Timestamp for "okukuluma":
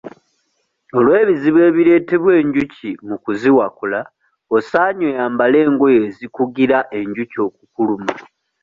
7.47-8.13